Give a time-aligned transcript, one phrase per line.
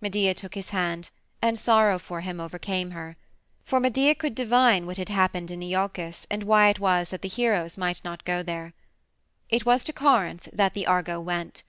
[0.00, 1.10] Medea took his hand,
[1.42, 3.18] and sorrow for him overcame her.
[3.62, 7.28] For Medea could divine what had happened in Iolcus and why it was that the
[7.28, 8.72] heroes might not go there.
[9.50, 11.62] It was to Corinth that the Argo went.